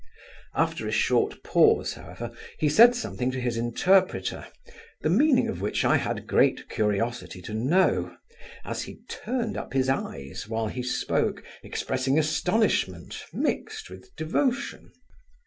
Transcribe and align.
After 0.55 0.87
a 0.87 0.91
short 0.91 1.43
pause, 1.43 1.93
however, 1.93 2.31
he 2.57 2.69
said 2.69 2.95
something 2.95 3.29
to 3.29 3.39
his 3.39 3.55
interpreter, 3.55 4.47
the 5.01 5.11
meaning 5.11 5.47
of 5.47 5.61
which 5.61 5.85
I 5.85 5.97
had 5.97 6.25
great 6.25 6.67
curiosity 6.69 7.39
to 7.43 7.53
know, 7.53 8.17
as 8.65 8.81
he 8.81 9.01
turned 9.07 9.57
up 9.57 9.73
his 9.73 9.89
eyes 9.89 10.47
while 10.47 10.69
he 10.69 10.81
spoke, 10.81 11.43
expressing 11.61 12.17
astonishment, 12.17 13.25
mixed 13.31 13.91
with 13.91 14.09
devotion. 14.15 14.91